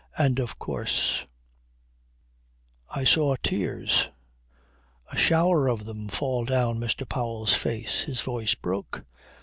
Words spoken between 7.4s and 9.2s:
face. His voice broke.